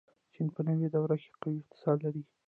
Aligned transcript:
چین 0.33 0.47
په 0.55 0.61
نوې 0.67 0.87
دور 0.93 1.09
کې 1.23 1.31
قوي 1.41 1.59
اقتصاد 1.61 1.97
لري. 2.05 2.21